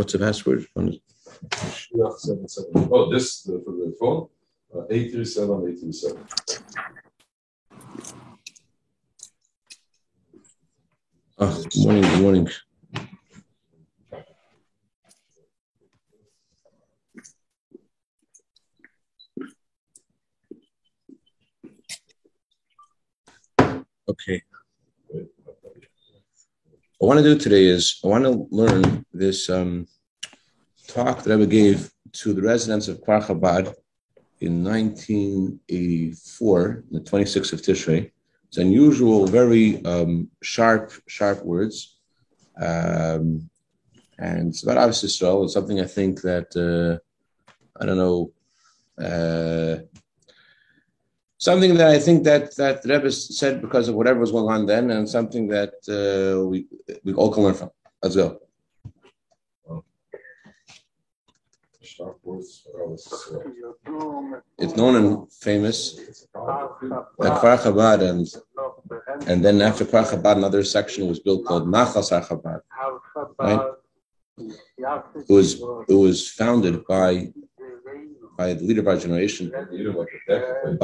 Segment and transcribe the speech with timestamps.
[0.00, 0.64] What's the password?
[0.74, 0.80] Oh,
[3.12, 4.28] this for the phone?
[4.74, 6.24] Uh, 837 837.
[11.38, 12.48] Oh, good morning, good morning.
[24.08, 24.42] Okay.
[27.00, 29.86] What I want to do today is I want to learn this um,
[30.86, 33.74] talk that I gave to the residents of Kfar Chabad
[34.42, 38.10] in 1984, the 26th of Tishrei.
[38.48, 41.96] It's unusual, very um, sharp, sharp words.
[42.60, 43.48] Um,
[44.18, 45.44] and it's about Ahavas Yisrael.
[45.44, 46.98] It's something I think that, uh,
[47.80, 48.30] I don't know,
[49.02, 49.78] uh,
[51.40, 54.90] something that I think that that Rebbe said because of whatever was going on then,
[54.90, 56.66] and something that uh, we
[57.02, 57.70] we all can learn from.
[58.02, 58.40] Let's go.
[64.58, 66.26] It's known and famous
[67.18, 68.26] that Chabad and
[69.28, 72.60] and then after Kfar Chabad another section was built called Nachas Chabad.
[73.38, 73.60] Right?
[74.38, 77.32] It was it was founded by
[78.40, 79.44] by the leader of our generation,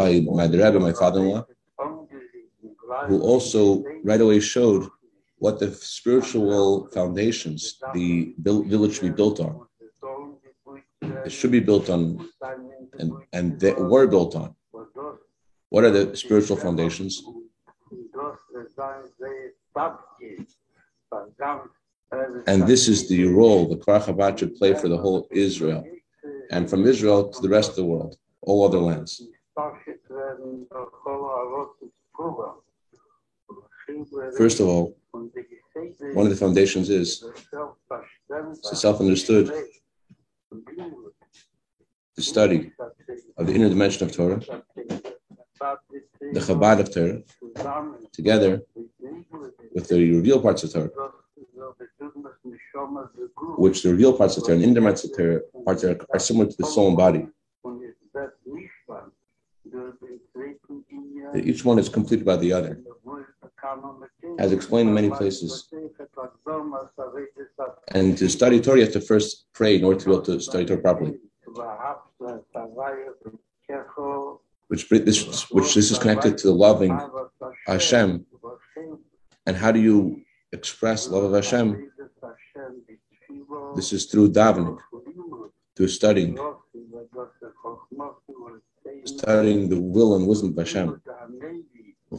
[0.00, 1.42] by my Rebbe, my father-in-law,
[3.08, 3.62] who also
[4.10, 4.82] right away showed
[5.44, 5.68] what the
[5.98, 7.60] spiritual foundations
[7.94, 8.34] the
[8.72, 9.52] village should be built on.
[11.26, 12.02] It should be built on,
[13.00, 14.48] and, and they were built on.
[15.72, 17.12] What are the spiritual foundations?
[22.50, 25.82] And this is the role the Kfar should play for the whole Israel,
[26.50, 29.22] and from Israel to the rest of the world, all other lands.
[34.36, 37.24] First of all, one of the foundations is
[38.30, 39.52] it's self-understood
[42.16, 42.72] the study
[43.36, 44.40] of the inner dimension of Torah,
[46.32, 47.22] the Chabad of Torah,
[48.12, 48.62] together
[49.74, 50.90] with the revealed parts of Torah,
[53.58, 56.46] which the revealed parts of Torah and inner dimensions of Torah parts are, are similar
[56.46, 57.26] to the soul and body.
[61.32, 62.80] That each one is completed by the other.
[64.38, 65.68] As explained in many places.
[67.88, 70.40] And to study Torah, you have to first pray in order to be able to
[70.40, 71.14] study Torah properly.
[74.68, 76.98] Which this, which this is connected to the loving
[77.66, 78.24] Hashem.
[79.46, 80.22] And how do you
[80.52, 81.90] express love of Hashem?
[83.74, 84.78] This is through davening,
[85.76, 86.38] through studying,
[89.04, 91.00] studying the will and wisdom of Hashem,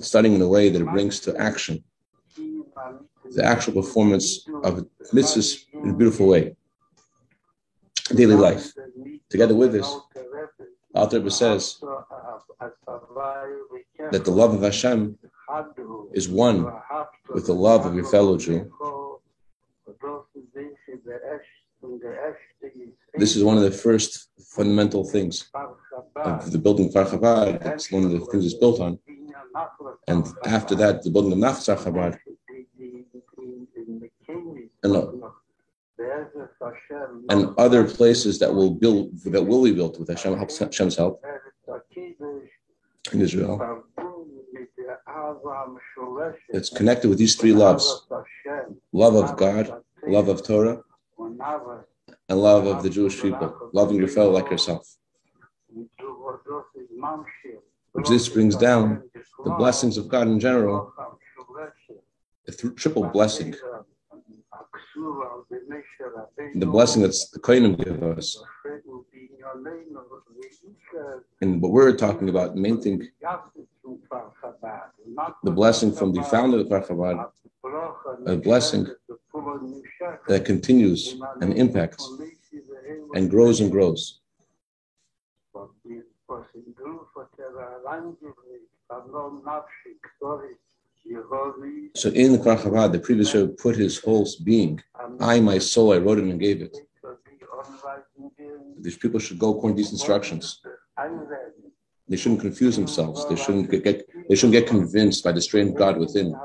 [0.01, 1.83] studying in a way that it brings to action
[3.31, 6.55] the actual performance of mitzvahs in a beautiful way,
[8.13, 8.73] daily life.
[9.29, 9.93] Together with this,
[10.95, 11.79] Alter says
[14.11, 15.17] that the love of Hashem
[16.13, 16.71] is one
[17.33, 18.71] with the love of your fellow Jew.
[23.17, 25.49] This is one of the first fundamental things
[26.15, 27.65] of the building of Chabad.
[27.65, 28.99] It's one of the things it's built on.
[30.07, 32.19] And after that, the building of Nachas Chabad.
[34.83, 34.95] And,
[37.29, 41.23] and other places that will build that will be built with Hashem, Hashem's help
[43.13, 43.83] in Israel.
[46.49, 48.07] It's connected with these three loves:
[48.93, 50.83] love of God, love of Torah,
[52.29, 54.95] and love of the Jewish people, loving your fellow like yourself.
[57.93, 59.03] Which this brings down
[59.43, 60.93] the blessings of God in general,
[62.47, 63.55] a th- triple blessing.
[66.55, 68.37] The blessing that the Kohanim give us.
[71.41, 73.07] And what we're talking about, the main thing,
[75.43, 77.29] the blessing from the founder of Chabad,
[78.25, 78.87] a blessing
[80.27, 82.09] that continues and impacts
[83.13, 84.19] and grows and grows.
[91.95, 94.81] So in the Kfar the previous Rebbe put his whole being,
[95.19, 96.75] I, my soul, I wrote it and gave it.
[98.79, 100.61] These people should go according to these instructions.
[102.09, 103.27] They shouldn't confuse themselves.
[103.27, 106.35] They shouldn't get, they shouldn't get convinced by the strange God within.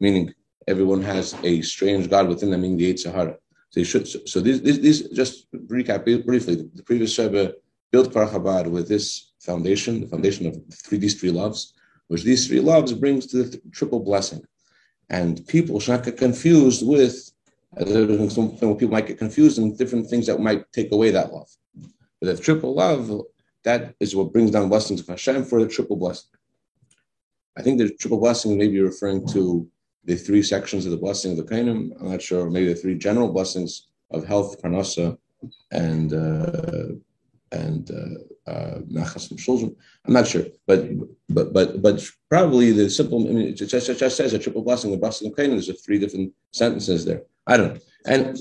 [0.00, 0.34] Meaning,
[0.66, 3.36] everyone has a strange God within them, meaning the Yetzer Hara.
[3.70, 4.28] So you should.
[4.28, 6.54] So these, these, just recap briefly.
[6.74, 7.54] The previous Rebbe
[7.92, 11.74] built Chabad with this foundation, the foundation of three, these three loves,
[12.08, 14.42] which these three loves brings to the th- triple blessing.
[15.08, 17.30] And people should not get confused with
[17.78, 21.32] uh, Something where people might get confused and different things that might take away that
[21.32, 21.50] love.
[22.20, 23.10] But the triple love,
[23.64, 26.30] that is what brings down blessings of Hashem for the triple blessing.
[27.56, 29.68] I think the triple blessing may be referring to
[30.06, 31.90] the three sections of the blessing of the Kohanim.
[32.00, 35.18] I'm not sure, maybe the three general blessings of health, parnasa,
[35.72, 36.94] and uh,
[37.52, 38.78] and uh, uh.
[40.06, 40.86] I'm not sure, but
[41.28, 43.26] but but but probably the simple.
[43.28, 44.92] I mean, it just, it just says a triple blessing.
[44.92, 45.60] The blessing of Canaan.
[45.60, 47.22] There's three different sentences there.
[47.46, 47.80] I don't know.
[48.06, 48.38] And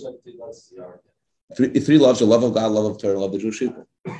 [1.57, 3.87] three, three loves: the love of God, love of Torah, love of the Jewish people.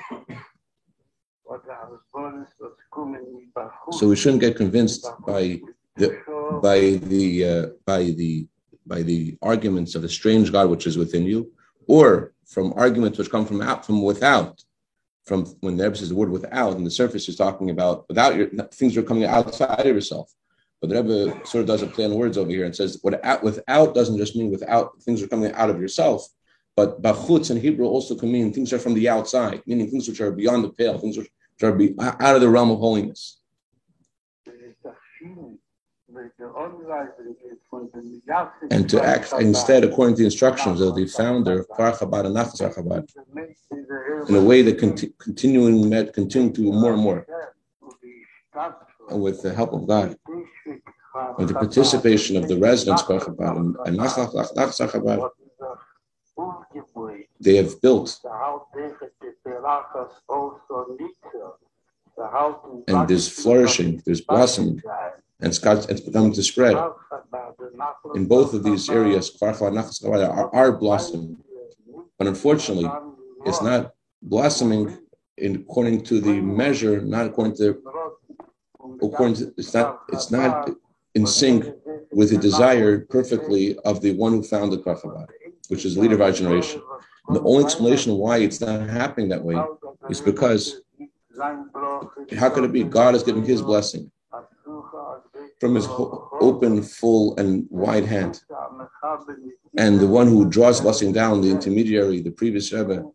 [3.91, 5.61] So we shouldn't get convinced by
[5.97, 8.47] by the uh, by the
[8.85, 11.51] by the arguments of the strange God which is within you,
[11.87, 14.61] or from arguments which come from out from without.
[15.25, 18.35] From when the Rebbe says the word without, and the surface is talking about without
[18.35, 20.31] your things are coming outside of yourself.
[20.79, 23.43] But the Rebbe sort of does a play on words over here and says without,
[23.43, 26.27] without doesn't just mean without things are coming out of yourself,
[26.75, 30.21] but bachutz in Hebrew also can mean things are from the outside, meaning things which
[30.21, 31.31] are beyond the pale, things which
[31.63, 33.39] are be out of the realm of holiness.
[38.71, 44.29] And to act instead according to the instructions of the founder of Chabad and Nachas
[44.29, 47.25] in a way that conti- continuing continue to more and more,
[49.09, 50.17] and with the help of God,
[51.37, 55.31] with the participation of the residents of Chabad and Nachas
[57.39, 58.19] they have built
[62.87, 64.81] and there's flourishing, there's blossoming,
[65.41, 66.77] and it's, beginning to spread.
[68.15, 71.37] In both of these areas, are, are blossoming,
[72.17, 72.89] but unfortunately,
[73.45, 74.97] it's not blossoming
[75.37, 77.81] in, according to the measure, not according to,
[79.01, 80.69] according to, it's not, it's not
[81.15, 81.65] in sync
[82.11, 85.27] with the desire perfectly of the one who founded Kfar Chabad,
[85.67, 86.81] which is the leader of our generation.
[87.27, 89.61] And the only explanation why it's not happening that way
[90.09, 90.81] is because
[92.37, 92.83] how could it be?
[92.83, 94.09] God has given his blessing
[95.59, 98.41] from his open, full, and wide hand.
[99.77, 103.05] And the one who draws blessing down, the intermediary, the previous Rebbe,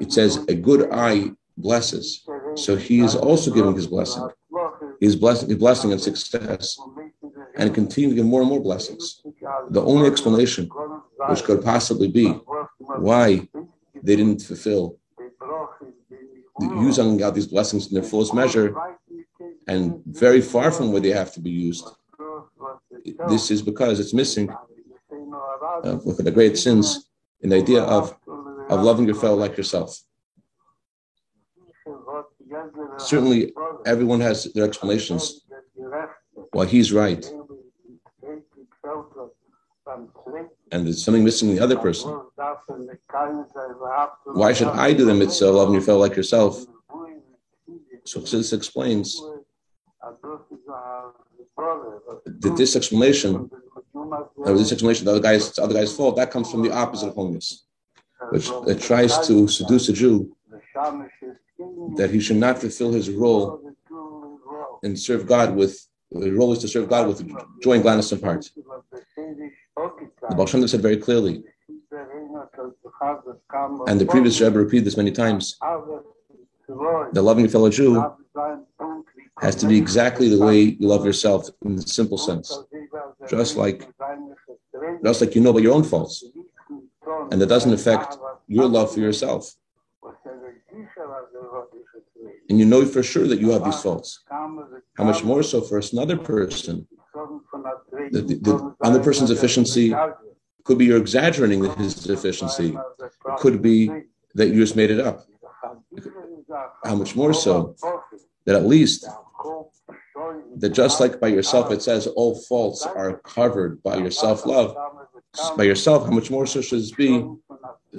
[0.00, 2.26] it says, a good eye blesses.
[2.56, 4.28] So he is also giving his blessing.
[5.00, 6.78] He's blessing, his blessing and success
[7.56, 9.22] and continue to give more and more blessings.
[9.70, 10.68] The only explanation
[11.28, 12.28] which could possibly be
[12.78, 13.48] why
[14.02, 14.98] they didn't fulfill
[16.60, 18.74] using out these blessings in their fullest measure
[19.66, 21.88] and very far from where they have to be used.
[23.28, 28.16] This is because it's missing uh, with the great sins in the idea of,
[28.70, 29.98] of loving your fellow like yourself.
[32.98, 33.52] Certainly,
[33.84, 35.42] everyone has their explanations
[36.52, 37.24] why he's right.
[40.72, 42.10] And there's something missing in the other person.
[44.24, 46.64] Why should I do the mitzvah of loving your fellow like yourself?
[48.04, 49.20] So this explains
[52.44, 53.50] that this explanation,
[54.36, 57.08] or this explanation, the other guy's, the other guy's fault, that comes from the opposite
[57.08, 57.64] of holiness,
[58.30, 58.48] which
[58.86, 60.34] tries to seduce a Jew
[61.96, 63.72] that he should not fulfill his role
[64.82, 67.26] and serve God with the role is to serve God with
[67.60, 68.48] joy and gladness of heart.
[69.16, 71.42] The Baal Shem said very clearly,
[73.88, 75.58] and the previous Rebbe repeated this many times.
[76.68, 78.04] The loving fellow Jew
[79.44, 82.48] has to be exactly the way you love yourself in the simple sense.
[83.28, 83.88] Just like
[85.04, 86.24] just like you know about your own faults.
[87.30, 88.16] And that doesn't affect
[88.48, 89.52] your love for yourself.
[92.48, 94.24] And you know for sure that you have these faults.
[94.98, 96.86] How much more so for another person?
[98.12, 99.94] The, the, the other person's efficiency
[100.64, 102.76] could be you're exaggerating his deficiency.
[103.28, 103.90] It could be
[104.34, 105.26] that you just made it up.
[106.84, 107.76] How much more so
[108.46, 109.06] that at least
[110.56, 114.76] that just like by yourself it says all faults are covered by your self-love
[115.56, 117.26] by yourself how much more so should it be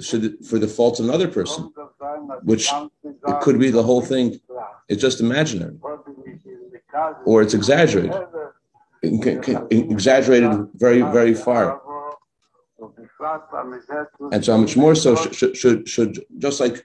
[0.00, 1.72] should it, for the faults of another person
[2.42, 2.70] which
[3.04, 4.38] it could be the whole thing
[4.88, 5.76] is just imaginary
[7.24, 8.14] or it's exaggerated
[9.02, 11.80] exaggerated very very far
[14.32, 16.84] and so how much more so should, should, should just like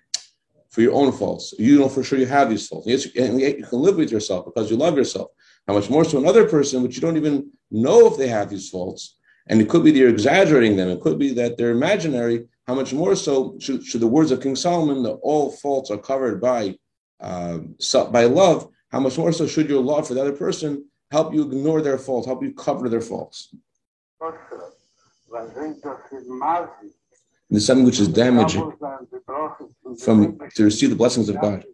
[0.71, 1.53] for your own faults.
[1.59, 2.87] You know for sure you have these faults.
[2.87, 5.29] Yes, you can live with yourself because you love yourself.
[5.67, 8.69] How much more so another person, which you don't even know if they have these
[8.69, 9.17] faults.
[9.47, 10.89] And it could be that you're exaggerating them.
[10.89, 12.47] It could be that they're imaginary.
[12.67, 15.97] How much more so should, should the words of King Solomon, that all faults are
[15.97, 16.75] covered by
[17.19, 17.59] uh,
[18.11, 21.43] by love, how much more so should your love for the other person help you
[21.43, 23.53] ignore their faults, help you cover their faults?
[27.49, 28.73] There's something which is damaging
[29.99, 31.65] from to receive the blessings of God.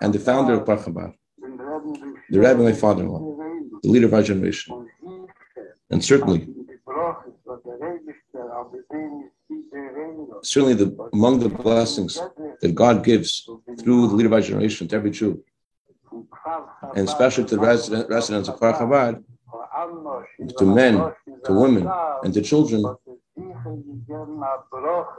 [0.00, 1.14] And the founder of Chabad,
[2.30, 3.36] the Rebbe, my father-in-law,
[3.82, 4.88] the leader of our generation,
[5.90, 6.48] and certainly,
[10.42, 12.20] certainly the among the blessings
[12.60, 13.48] that God gives
[13.80, 15.42] through the leader of our generation to every Jew,
[16.96, 19.24] and especially to the resident, residents of Kfar Chabad,
[20.58, 21.12] to men,
[21.44, 21.90] to women,
[22.24, 22.84] and to children,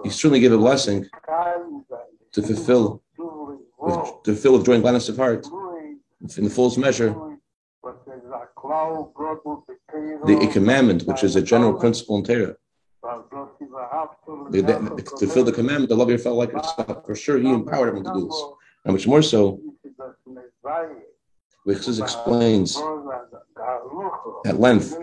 [0.03, 1.07] he certainly gave a blessing
[2.31, 3.01] to fulfill,
[4.23, 5.45] to fulfill with joy and gladness of heart,
[6.37, 7.15] in the fullest measure,
[10.25, 12.55] the a commandment, which is a general principle in Torah.
[14.51, 17.05] The, the, to fulfill the commandment, to love your fellow like yourself.
[17.05, 18.43] For sure, he empowered everyone to do this.
[18.85, 19.59] And much more so,
[21.63, 22.77] which explains
[24.45, 24.97] at length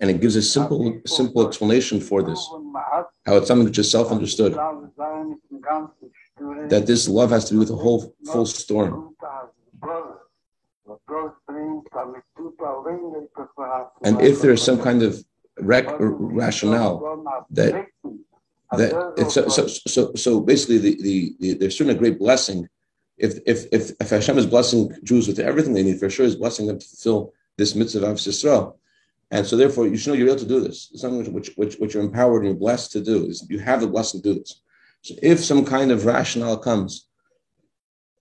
[0.00, 2.48] and it gives a simple, simple explanation for this.
[3.26, 4.54] How it's something which is self-understood.
[6.68, 9.11] That this love has to do with a whole full storm.
[14.04, 15.24] And if there is some kind of
[15.58, 17.86] rec- rationale that
[18.72, 22.68] that it's so so so, so basically the, the, the there's certainly a great blessing
[23.18, 26.36] if if if if Hashem is blessing Jews with everything they need, for sure is
[26.36, 28.76] blessing them to fulfill this mitzvah of Yisrael.
[29.30, 30.90] And so, therefore, you should know you're able to do this.
[30.92, 33.26] It's something which, which, which you're empowered and you're blessed to do.
[33.26, 34.60] Is you have the blessing to do this.
[35.00, 37.06] So, if some kind of rationale comes,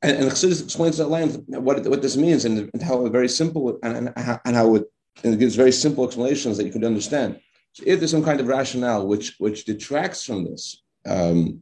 [0.02, 3.80] and, and Chassidus explains at length what, what this means and, and how very simple
[3.84, 4.14] and, and,
[4.46, 4.86] and how it,
[5.24, 7.40] and it gives very simple explanations that you could understand.
[7.74, 11.62] So, if there's some kind of rationale which which detracts from this, um,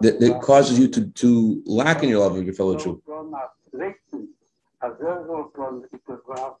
[0.00, 3.02] that, that causes you to, to lack in your love of your fellow Jew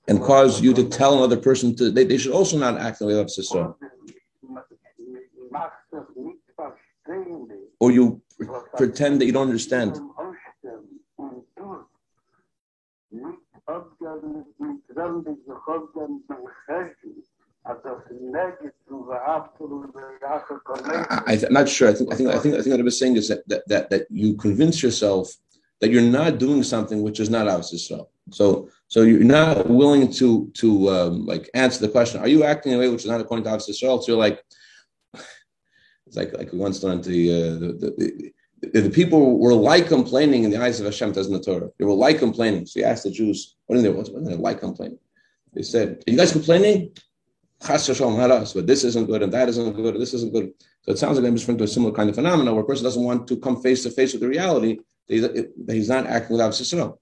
[0.08, 3.06] and cause you to tell another person to they, they should also not act in
[3.06, 3.74] the way of sister
[7.84, 8.22] or you
[8.76, 10.00] pretend that you don't understand
[21.26, 21.88] I, am not sure.
[21.88, 23.62] I think I think I think I think what I was saying is that, that
[23.68, 25.32] that that you convince yourself
[25.80, 28.06] that you're not doing something which is not Ahavas Yisrael.
[28.30, 32.72] So so you're not willing to to um, like answer the question: Are you acting
[32.72, 34.02] in a way which is not according to Ahavas Yisrael?
[34.02, 34.42] So you're like,
[36.06, 39.88] it's like like we once learned the, uh, the, the, the the people were like
[39.88, 41.68] complaining in the eyes of Hashem, doesn't the Torah?
[41.78, 42.64] They were like complaining.
[42.66, 44.98] So he asked the Jews, what are they, what are they like complaining?
[45.52, 46.92] They said, Are you guys complaining?
[47.64, 50.52] chas not us, but this isn't good and that isn't good this isn't good.
[50.82, 52.66] So it sounds like I'm just referring to a similar kind of phenomenon where a
[52.66, 56.36] person doesn't want to come face to face with the reality that he's not acting
[56.36, 56.98] without Sisro.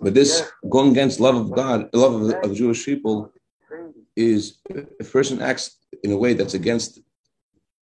[0.00, 3.32] But this going against love of God, love of, of Jewish people,
[4.16, 7.00] is if a person acts in a way that's against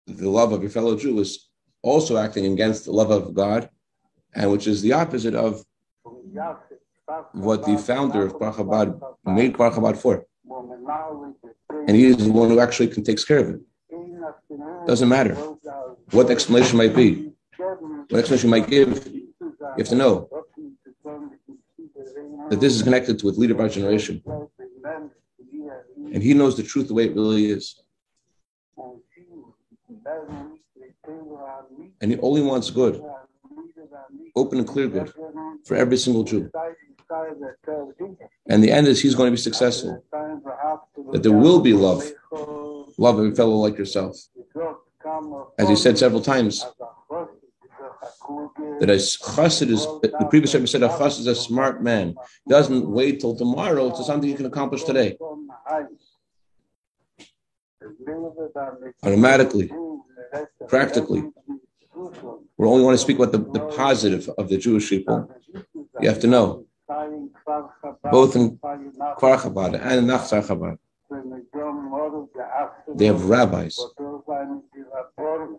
[0.07, 1.49] the love of your fellow Jew is
[1.83, 3.69] also acting against the love of God,
[4.35, 5.65] and which is the opposite of
[7.33, 10.27] what the founder of Kfar Chabad made Kfar Chabad for.
[11.87, 13.61] And he is the one who actually can take care of it.
[14.87, 15.35] Doesn't matter
[16.11, 19.07] what explanation might be, what explanation might give.
[19.07, 20.29] You have to know
[22.51, 24.23] that this is connected with leader of our generation.
[26.13, 27.81] And he knows the truth the way it really is.
[32.01, 33.03] And he only wants good,
[34.37, 35.13] open and clear good
[35.65, 36.51] for every single Jew.
[38.49, 40.03] And the end is he's going to be successful.
[41.13, 42.05] That there will be love,
[42.99, 44.17] love of a fellow like yourself.
[45.59, 46.65] As he said several times,
[48.81, 52.15] that a chassid is, the previous Rebbe said a chassid is a smart man.
[52.49, 55.17] Doesn't wait till tomorrow to something he can accomplish today.
[59.03, 59.71] Automatically,
[60.69, 61.25] practically.
[62.57, 65.31] We only want to speak about the, the positive of the Jewish people.
[66.01, 66.65] You have to know
[68.11, 70.79] both in Kfar Chabad and in Nachas Chabad.
[72.95, 73.79] They have rabbis.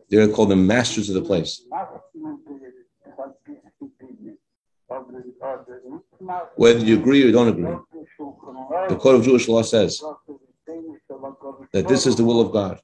[0.10, 1.64] They're called the masters of the place.
[6.56, 7.76] Whether you agree or don't agree,
[8.90, 10.02] the Code of Jewish Law says
[11.74, 12.80] that this is the will of God.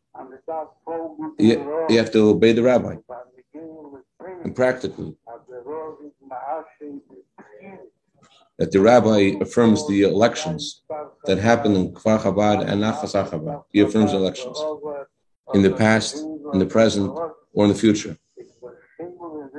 [1.37, 2.95] You, you have to obey the rabbi.
[4.43, 5.15] And practically,
[8.57, 10.83] that the rabbi affirms the elections
[11.25, 13.63] that happened in Kfar Chabad and Nachas Chabad.
[13.71, 14.57] He affirms elections
[15.53, 16.17] in the past,
[16.53, 17.11] in the present,
[17.53, 18.17] or in the future.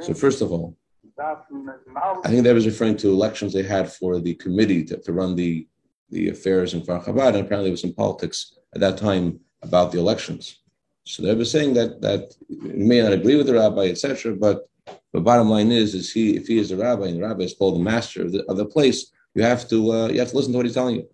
[0.01, 0.77] So first of all,
[1.19, 5.35] I think that was referring to elections they had for the committee to, to run
[5.35, 5.67] the,
[6.11, 9.91] the affairs in Kfar Chabad, and apparently there was some politics at that time about
[9.91, 10.61] the elections.
[11.05, 14.69] So they were saying that that you may not agree with the rabbi, etc., but
[15.13, 17.55] the bottom line is, is he if he is the rabbi and the rabbi is
[17.55, 19.01] called the master of the, of the place,
[19.35, 21.09] you have to uh, you have to listen to what he's telling you.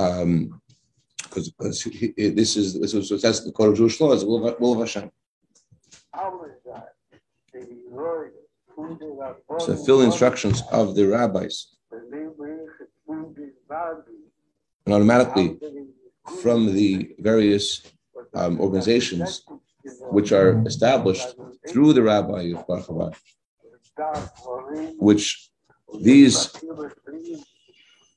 [0.00, 0.60] Um,
[1.22, 1.52] because
[2.16, 4.74] this is this was that's the code of Jewish law is the will of, will
[4.74, 5.10] of Hashem.
[9.58, 11.76] So fill instructions of the rabbis.
[14.86, 15.58] And automatically
[16.42, 17.82] from the various
[18.34, 19.44] um, organizations
[20.10, 21.36] which are established
[21.68, 23.12] through the rabbi of Bar
[24.98, 25.50] which
[26.00, 26.50] these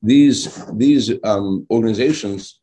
[0.01, 2.61] these these um, organizations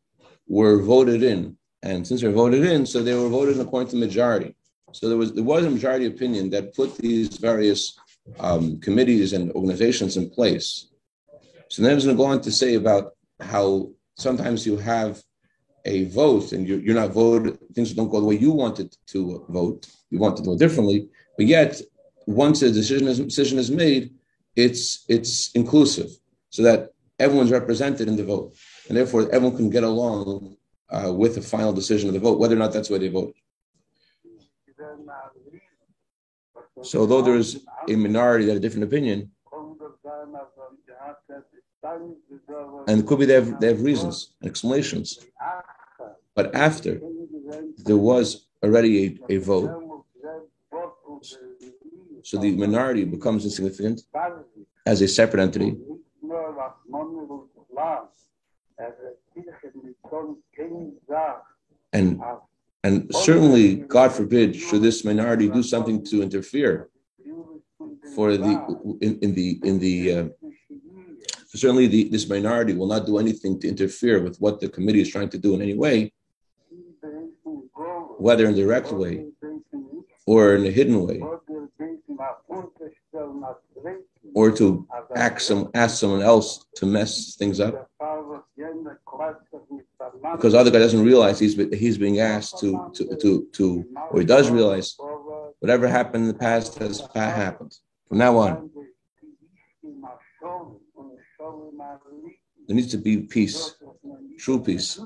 [0.49, 3.97] were voted in, and since they're voted in, so they were voted in according to
[3.97, 4.57] majority.
[4.93, 7.99] So there was there was a majority opinion that put these various
[8.41, 10.89] um, committees and organizations in place.
[11.69, 15.21] So then I was going to go on to say about how sometimes you have
[15.85, 19.45] a vote and you're, you're not voted, things don't go the way you wanted to
[19.49, 19.87] vote.
[20.11, 21.81] You want to do it differently, but yet
[22.27, 24.15] once a decision is, decision is made,
[24.57, 26.11] it's it's inclusive,
[26.51, 28.55] so that everyone's represented in the vote,
[28.89, 30.57] and therefore everyone can get along
[30.91, 33.35] uh, with the final decision of the vote, whether or not that's where they voted.
[36.83, 39.31] So, although there is a minority that a different opinion,
[42.87, 45.19] and it could be they have, they have reasons and explanations,
[46.35, 47.01] but after
[47.79, 49.71] there was already a, a vote,
[52.23, 54.03] so the minority becomes insignificant
[54.87, 55.77] as a separate entity.
[61.93, 62.21] And
[62.83, 66.91] and certainly, God forbid, should this minority do something to interfere
[68.15, 68.53] for the
[69.01, 70.29] in, in the in the uh,
[71.55, 75.11] certainly the, this minority will not do anything to interfere with what the committee is
[75.11, 76.13] trying to do in any way,
[78.25, 79.27] whether in direct way
[80.27, 81.21] or in a hidden way,
[84.35, 87.91] or to ask, some, ask someone else to mess things up
[90.33, 93.67] because the other guy doesn't realize he's he's being asked to to to to
[94.11, 94.97] or he does realize
[95.61, 97.77] whatever happened in the past has happened.
[98.09, 98.71] From now on,
[102.67, 103.77] there needs to be peace,
[104.39, 104.99] true peace,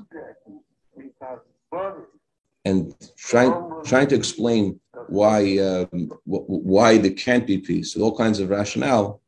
[2.65, 3.53] and trying
[3.85, 9.21] trying to explain why um, why there can't be peace with all kinds of rationale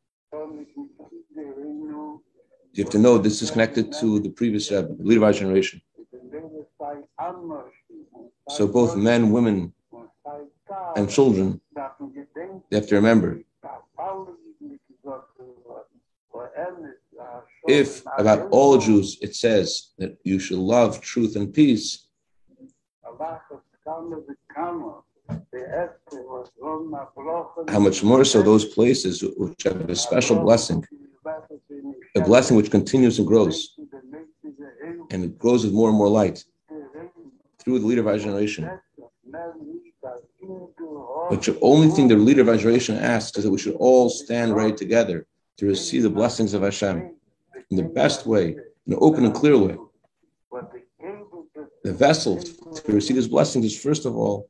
[2.74, 5.32] you have to know this is connected to the previous Rebbe, the leader of our
[5.32, 5.82] generation.
[8.48, 9.74] So both men, women,
[10.96, 11.60] and children,
[12.70, 13.42] they have to remember.
[17.68, 22.08] If about all Jews it says that you should love truth and peace,
[27.68, 30.84] how much more so those places which have a special blessing
[32.14, 33.78] a blessing which continues and grows,
[35.10, 36.44] and it grows with more and more light
[37.58, 38.68] through the leader of our generation.
[41.30, 44.10] But the only thing the leader of our generation asks is that we should all
[44.10, 45.26] stand right together
[45.58, 47.14] to receive the blessings of Hashem
[47.70, 49.76] in the best way, in an open and clear way.
[51.84, 54.48] The vessel to receive his blessings is first of all,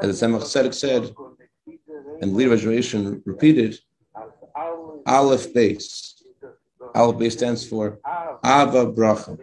[0.00, 1.14] as the Tzemach said,
[2.20, 3.78] and the leader of generation repeated,
[5.06, 6.22] Aleph base.
[6.94, 7.98] Aleph base stands for
[8.44, 9.38] Ahava Bracha.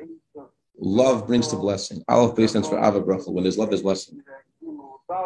[0.77, 2.03] Love brings the blessing.
[2.07, 3.31] Aleph base stands for Ahava Bracha.
[3.31, 4.21] When there's love, there's blessing.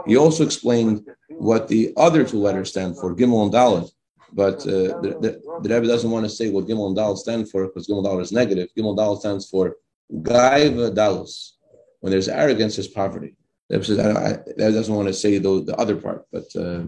[0.07, 3.91] He also explained what the other two letters stand for, Gimel and Dalet.
[4.31, 7.49] But uh, the, the, the Rebbe doesn't want to say what Gimel and Dalet stand
[7.51, 8.69] for because Gimel and Dalet is negative.
[8.75, 9.75] Gimel and Dalet stands for
[10.11, 11.57] Gaiva Dalus.
[11.99, 13.35] When there's arrogance, there's poverty.
[13.73, 16.83] Rebbe says, I, I, that doesn't want to say the, the other part, but uh,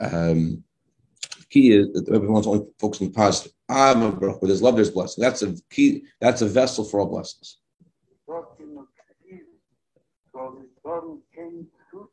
[0.00, 0.64] um,
[1.50, 3.52] key is that everyone's only focusing on the positive.
[3.68, 5.22] Where there's love, there's blessing.
[5.22, 6.04] That's a key.
[6.20, 7.58] That's a vessel for all blessings.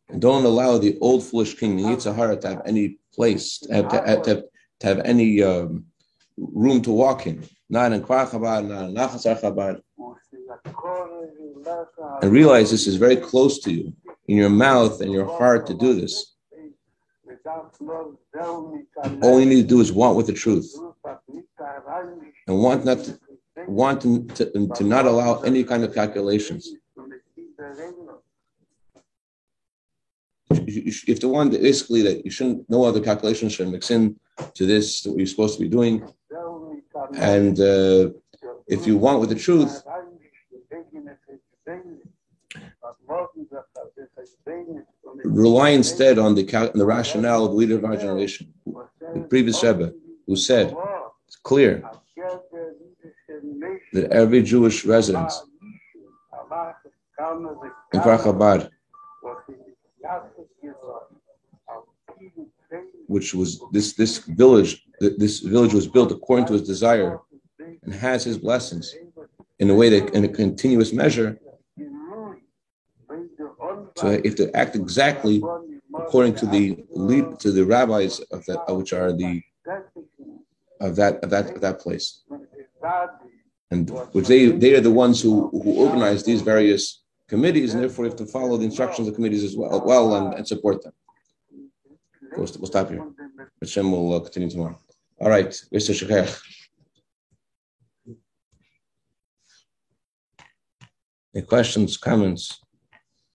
[0.10, 3.90] And don't allow the old foolish king, Yetzer Hara, to have any place, to have,
[3.90, 4.44] to have, to have,
[4.80, 5.86] to have any um,
[6.38, 7.46] room to walk in.
[7.70, 9.82] Not in Kfar Chabad, not in Nachas Chabad.
[12.22, 13.94] And realize this is very close to you,
[14.28, 16.36] in your mouth and your heart to do this.
[19.22, 20.76] All you need to do is want with the truth,
[22.48, 23.20] and want not to,
[23.68, 26.70] want to, to, to not allow any kind of calculations.
[30.52, 34.20] if the one basically that you shouldn't, no other calculations should mix in
[34.54, 36.08] to this that we're supposed to be doing.
[37.16, 38.12] And uh,
[38.68, 39.82] if you want with the truth,
[45.40, 46.44] rely instead on the,
[46.76, 49.94] the rationale of the leader of our generation, the previous Rebbe,
[50.28, 50.76] who said,
[51.28, 51.84] it's clear
[53.94, 55.32] that every Jewish resident
[57.94, 58.70] in Kfar
[63.08, 67.20] which was this this village, this village was built according to his desire
[67.84, 68.96] and has his blessings
[69.58, 71.40] in a way that in a continuous measure.
[74.00, 75.42] So if to act exactly
[75.94, 79.42] according to the lead to the rabbis of that, which are the
[80.80, 82.24] of that of that of that place,
[83.72, 88.06] and which they they are the ones who who organize these various committees, and therefore
[88.06, 90.94] have to follow the instructions of the committees as well, well and, and support them.
[92.38, 93.06] We'll, we'll stop here.
[93.62, 94.80] Hashem will uh, continue tomorrow.
[95.20, 95.94] All right, Mr.
[95.94, 96.42] Shekech.
[101.36, 102.60] Any questions, comments?